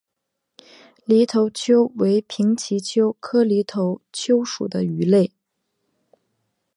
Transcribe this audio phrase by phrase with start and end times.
[1.05, 5.31] 犁头鳅为平鳍鳅科犁头鳅属的鱼类。